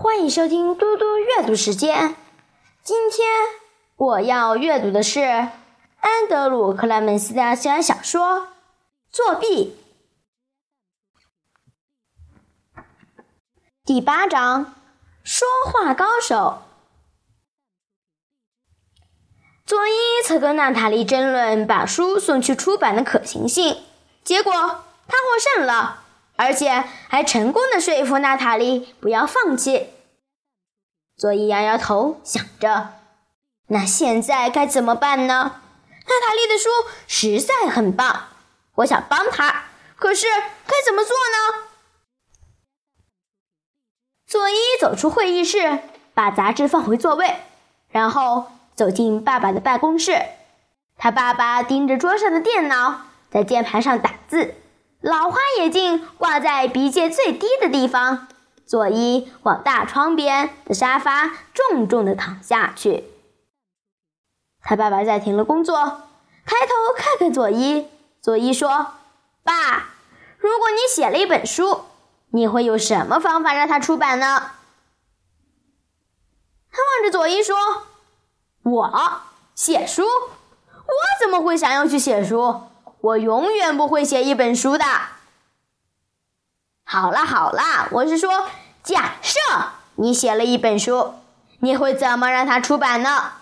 [0.00, 2.14] 欢迎收听嘟嘟阅读时间。
[2.84, 3.28] 今天
[3.96, 8.42] 我要阅读的是安德鲁·克莱门斯的校园小说
[9.10, 9.76] 《作弊》
[13.84, 14.76] 第八章：
[15.24, 16.62] 说话高手。
[19.66, 19.92] 佐伊
[20.24, 23.82] 曾跟娜塔莉争论把书送去出版的可行性，
[24.22, 26.04] 结果他获胜了。
[26.38, 29.88] 而且还成功的说服娜塔莉不要放弃。
[31.16, 32.94] 佐伊摇摇头，想着
[33.68, 35.60] ：“那现在该怎么办呢？”
[36.06, 36.70] 娜塔莉的书
[37.08, 38.28] 实在很棒，
[38.76, 39.64] 我想帮她，
[39.96, 40.26] 可是
[40.64, 41.64] 该怎么做呢？
[44.24, 45.80] 佐伊走出会议室，
[46.14, 47.34] 把杂志放回座位，
[47.90, 50.22] 然后走进爸爸的办公室。
[50.96, 54.54] 他爸爸盯着桌上的电脑，在键盘上打字。
[55.00, 58.26] 老花眼镜挂在鼻尖最低的地方，
[58.66, 63.04] 佐伊往大窗边的沙发重重的躺下去。
[64.60, 65.76] 他爸爸暂停了工作，
[66.44, 67.86] 抬头看看佐伊。
[68.20, 68.94] 佐伊说
[69.44, 69.90] ：“爸，
[70.38, 71.82] 如果你写了一本书，
[72.30, 74.50] 你会用什么方法让它出版呢？”
[76.70, 77.56] 他望着佐伊说
[78.64, 79.22] ：“我
[79.54, 80.02] 写书？
[80.02, 82.62] 我怎么会想要去写书？”
[83.00, 84.84] 我永远不会写一本书的。
[86.84, 88.46] 好啦好啦，我是说，
[88.82, 89.38] 假设
[89.96, 91.14] 你写了一本书，
[91.60, 93.32] 你会怎么让它出版呢？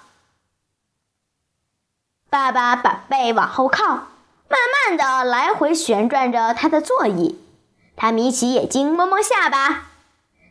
[2.28, 7.40] 爸爸把背往后靠，慢慢的来回旋转着他的座椅。
[7.96, 9.84] 他眯起眼睛，摸摸下巴。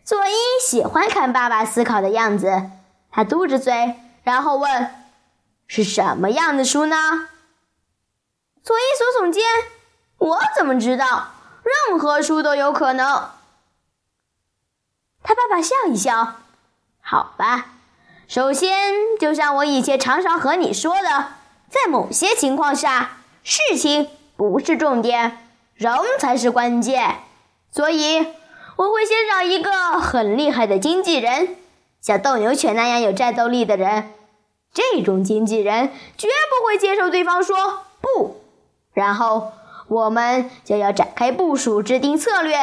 [0.04, 2.72] 佐伊喜欢看爸爸思考的样子。
[3.12, 4.92] 他嘟着嘴，然后问
[5.68, 7.28] ：“是什么样的书呢？”
[8.66, 9.44] 佐伊耸耸肩
[10.18, 11.34] ：“我怎么知道？
[11.88, 13.30] 任何书都有可能。”
[15.22, 16.38] 他爸爸笑一笑
[17.00, 17.68] ：“好吧，
[18.28, 21.34] 首先，就像我以前常常和你说的，
[21.70, 27.18] 在某些情况下，事情不是重点，人才是关键。
[27.70, 28.34] 所以，
[28.78, 31.56] 我会先找一个很厉害的经纪人，
[32.02, 34.12] 像斗牛犬那样有战斗力的人。
[34.74, 38.42] 这种经纪人绝不会接受对方说不。”
[38.96, 39.52] 然后
[39.88, 42.58] 我们就要展开部署，制定策略，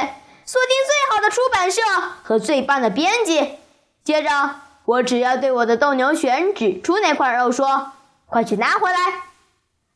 [0.45, 1.81] 锁定最好的出版社
[2.25, 3.59] 和最棒的编辑。
[4.03, 7.93] 接着，我只要对我的斗牛犬指出那块肉，说
[8.27, 8.99] ：“快去拿回来。”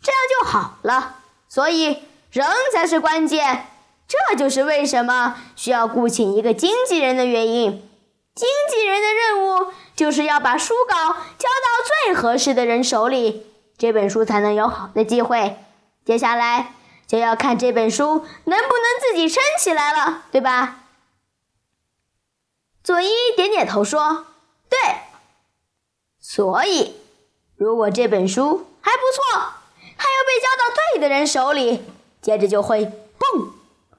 [0.01, 1.17] 这样就好了。
[1.49, 3.67] 所以，人才是关键。
[4.07, 7.83] 这就是为什么需要雇请一个经纪人的原因。
[8.37, 10.95] 经纪人的任务就是要把书稿
[11.39, 15.57] 交到最合适的人手里，这本书才能有好的机会。
[16.07, 16.73] 接下来
[17.07, 20.85] 就要看这本书能不能自己撑起来了，对吧？
[22.85, 24.27] 佐伊点点头说
[24.71, 24.79] ：“对。”
[26.23, 26.97] 所以，
[27.57, 29.41] 如果这本书还不错，
[29.97, 31.85] 还要被交到对的人手里，
[32.23, 32.87] 接着就会
[33.19, 33.51] 嘣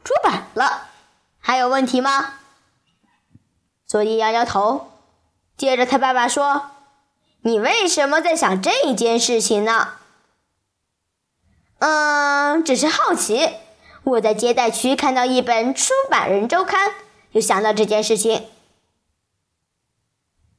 [0.06, 0.88] 出版了。
[1.39, 2.35] 还有问题吗？
[3.85, 4.94] 佐伊摇摇头。
[5.57, 6.72] 接着，他爸爸说
[7.44, 9.95] ：“你为什么在想这件事情呢？”
[11.80, 13.56] 嗯，只是好奇。
[14.04, 16.90] 我在接待区看到一本《出版人周刊》，
[17.34, 18.48] 就想到这件事情。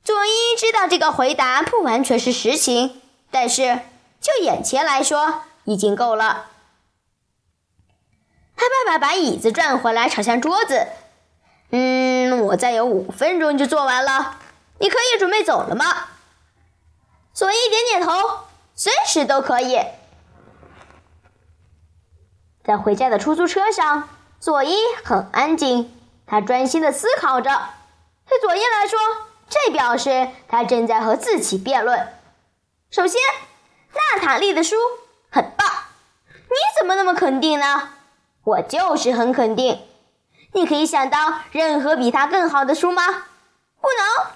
[0.04, 3.80] 佐伊知道这个回答不完全是实情，但是
[4.20, 6.46] 就眼前来说，已经够了。
[8.56, 10.86] 他爸爸把椅子转回来，朝向桌子。
[11.70, 14.38] 嗯，我再有五分钟就做完了，
[14.78, 16.08] 你可以准备走了吗？
[17.34, 19.78] 佐伊点点头，随时都可以。
[22.68, 25.90] 在回家的出租车上，佐伊很安静，
[26.26, 27.50] 他专心的思考着。
[28.28, 28.98] 对佐伊来说，
[29.48, 32.06] 这表示他正在和自己辩论。
[32.90, 33.18] 首先，
[33.94, 34.76] 娜塔莉的书
[35.30, 35.66] 很棒，
[36.30, 37.88] 你怎么那么肯定呢？
[38.44, 39.80] 我就是很肯定。
[40.52, 43.02] 你可以想到任何比它更好的书吗？
[43.80, 44.26] 不能。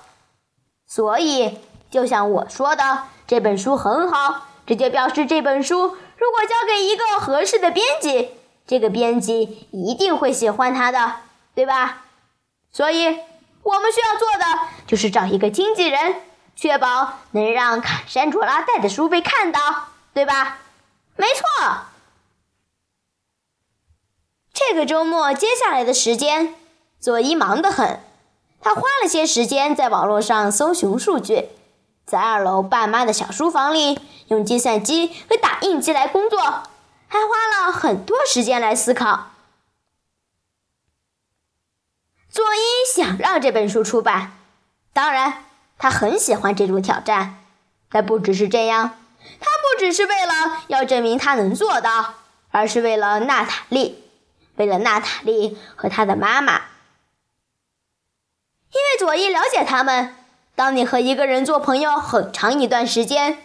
[0.87, 1.59] 所以，
[1.91, 5.99] 就像我说的，这本书很好，这就表示这本书。
[6.23, 8.31] 如果交给一个合适的编辑，
[8.65, 11.17] 这个编辑一定会喜欢他的，
[11.53, 12.05] 对吧？
[12.71, 13.19] 所以，
[13.65, 16.23] 我们需要做的就是找一个经纪人，
[16.55, 20.59] 确保能让卡山卓拉带的书被看到，对吧？
[21.17, 21.87] 没错。
[24.53, 26.55] 这个周末接下来的时间，
[27.01, 27.99] 佐伊忙得很，
[28.61, 31.49] 他花了些时间在网络上搜寻数据。
[32.13, 36.39] 在二楼爸妈的小书房里，用计算机和打印机来工作，
[37.09, 39.31] 还花了很多时间来思考。
[42.29, 44.33] 佐伊想让这本书出版，
[44.93, 45.45] 当然，
[45.79, 47.43] 他很喜欢这种挑战。
[47.89, 48.91] 但不只是这样，
[49.41, 52.17] 他不只是为了要证明他能做到，
[52.51, 54.05] 而是为了娜塔莉，
[54.57, 56.57] 为了娜塔莉和他的妈妈。
[58.71, 60.15] 因为佐伊了解他们。
[60.55, 63.39] 当你和一个人做朋友很长一段时间，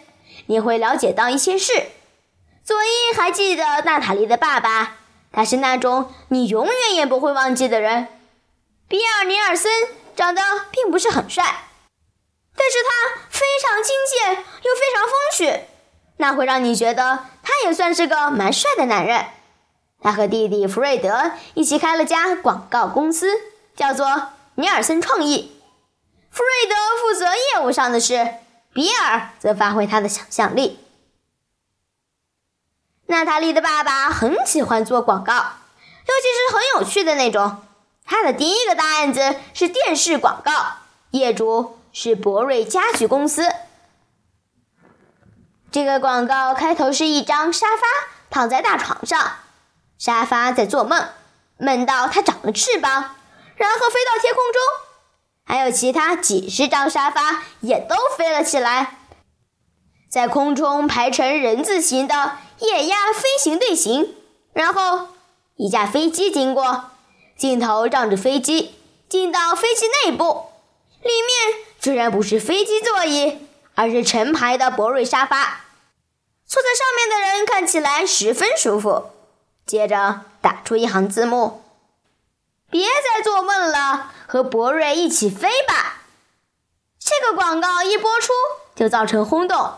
[0.46, 1.72] 你会了解到一些事。
[2.64, 4.96] 佐伊还记得娜塔莉的爸爸，
[5.32, 8.08] 他是那种你永远也不会忘记的人。
[8.86, 9.70] 比尔·尼尔森
[10.14, 11.44] 长得并不是很帅，
[12.54, 15.64] 但是他非常亲切又非常风趣，
[16.18, 19.26] 那会让你觉得他也算是个蛮帅的男人。
[20.00, 23.28] 他和弟弟弗瑞德一起开了家广告公司，
[23.74, 25.57] 叫做尼尔森创意。
[26.38, 28.34] 弗瑞德负责业务上的事，
[28.72, 30.78] 比尔则发挥他的想象力。
[33.06, 37.64] 娜塔莉的爸爸很喜欢做广告，尤其是很有趣的那种。
[38.04, 40.52] 他的第一个大案子是电视广告，
[41.10, 43.52] 业主是博瑞家具公司。
[45.72, 47.82] 这个广告开头是一张沙发
[48.30, 49.38] 躺在大床上，
[49.98, 51.08] 沙发在做梦，
[51.56, 53.16] 梦到它长了翅膀，
[53.56, 54.87] 然后飞到天空中。
[55.48, 58.98] 还有其他几十张沙发也都飞了起来，
[60.10, 64.14] 在空中排成人字形的液压飞行队形。
[64.52, 65.08] 然后，
[65.56, 66.90] 一架飞机经过，
[67.34, 68.74] 镜头让着飞机
[69.08, 70.50] 进到飞机内部，
[71.02, 73.38] 里面居然不是飞机座椅，
[73.74, 75.62] 而是成排的博瑞沙发，
[76.46, 79.12] 坐在上面的人看起来十分舒服。
[79.64, 81.62] 接着打出一行字幕。
[82.70, 83.57] 别再做梦，
[84.28, 86.02] 和博瑞一起飞吧！
[87.00, 88.30] 这个广告一播出
[88.74, 89.72] 就造成轰动，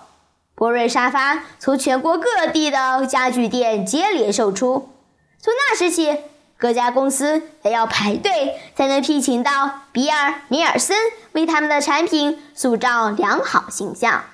[0.56, 4.92] 博瑞沙发从全国各地的家具店接连售出。
[5.40, 6.18] 从那时起，
[6.58, 10.98] 各家公司都要排队才能聘请到比尔·尼尔森
[11.30, 14.24] 为他们的产品塑造良好形象。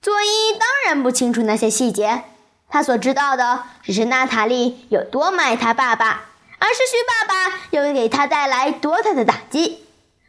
[0.00, 2.24] 佐伊当然不清楚那些细节。
[2.70, 6.30] 他所知道的只是娜塔莉有多么爱他爸爸，
[6.62, 9.84] 而失去爸爸又给他带来多大的打击。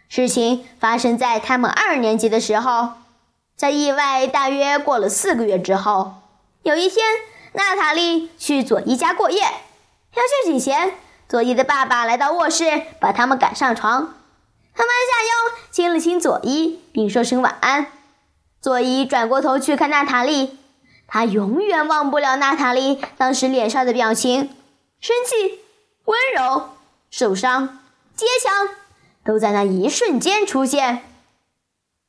[0.10, 2.94] 事情发生在他们二年级的时候，
[3.56, 6.16] 在意外大约过了四个月之后，
[6.64, 7.06] 有一天，
[7.52, 9.42] 娜塔莉去佐伊家过夜。
[9.42, 10.96] 要睡醒前，
[11.30, 14.16] 佐伊的爸爸来到卧室，把他们赶上床。
[14.76, 17.92] 他弯下腰亲了亲佐伊，并说声晚安。
[18.60, 20.58] 佐伊转过头去看娜塔莉。
[21.06, 24.50] 他永远忘不了娜塔莉当时脸上的表情，
[25.00, 25.60] 生气、
[26.06, 26.70] 温柔、
[27.10, 27.80] 受伤、
[28.16, 28.76] 坚强，
[29.24, 31.10] 都在那一瞬间出现。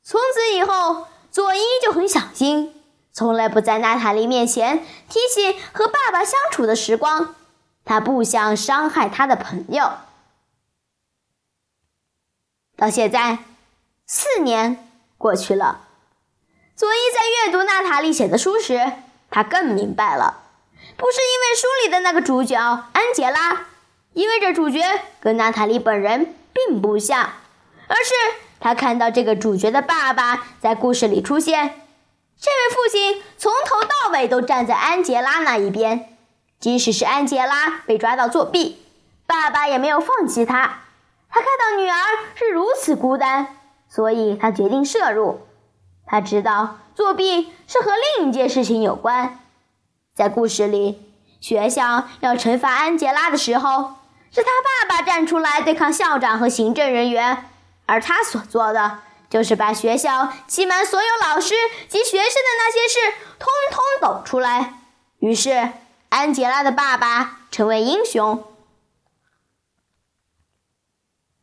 [0.03, 2.81] 从此以后，佐伊就很小心，
[3.11, 7.35] 从来不在娜塔莉面前提起和爸爸相处的时光。
[7.83, 9.91] 他不想伤害他的朋友。
[12.75, 13.39] 到现在，
[14.05, 15.87] 四年过去了。
[16.75, 18.91] 佐伊在阅读娜塔莉写的书时，
[19.29, 20.43] 他更明白了，
[20.97, 22.59] 不是因为书里的那个主角
[22.93, 23.67] 安杰拉，
[24.15, 24.79] 意味着主角
[25.19, 27.33] 跟娜塔莉本人并不像，
[27.87, 28.13] 而是
[28.61, 31.81] 他看到这个主角的爸爸在故事里出现。
[32.39, 36.17] 这位父亲从头到尾都站在安杰拉那一边，
[36.61, 38.81] 即使是安杰拉被抓到作弊，
[39.25, 40.83] 爸爸也没有放弃他。
[41.29, 41.95] 他看到女儿
[42.35, 43.57] 是如此孤单，
[43.89, 45.41] 所以他决定摄入。
[46.05, 49.39] 他知道作弊是和另一件事情有关。
[50.13, 51.11] 在故事里，
[51.41, 53.95] 学校要惩罚安杰拉的时候，
[54.35, 57.49] 是他爸爸站出来对抗校长和行政人员，
[57.85, 58.99] 而他所做的
[59.29, 61.55] 就是把学校欺瞒所有老师
[61.87, 64.73] 及学生的那些事通通抖出来。
[65.19, 65.69] 于是，
[66.09, 68.43] 安杰拉的爸爸成为英雄。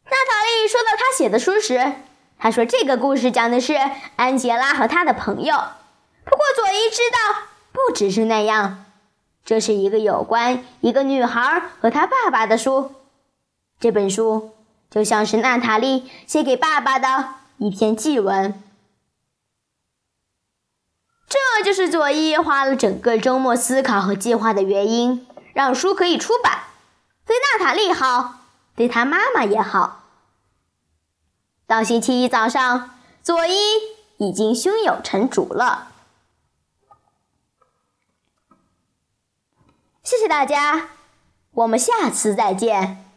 [0.05, 1.95] 娜塔莉说到他写的书时。
[2.39, 3.75] 他说：“这个故事讲的是
[4.17, 5.55] 安杰拉和他的朋友。
[6.25, 8.85] 不过，佐伊知道，不只是那样。
[9.45, 12.93] 这是一个有关一个女孩和她爸爸的书。
[13.81, 14.53] 这本书
[14.91, 18.63] 就像是娜塔莉写给爸爸的一篇祭文。
[21.29, 26.65] 这就是佐伊花了整个周末思考和计划的原因，让书可以出版。
[27.25, 28.41] 对娜塔莉好，
[28.77, 30.05] 对她妈妈也好。”
[31.67, 32.91] 到星期一早上，
[33.23, 33.55] 佐伊
[34.19, 35.92] 已经胸有成竹了。
[40.03, 40.89] 谢谢大家，
[41.53, 43.12] 我们下次再见。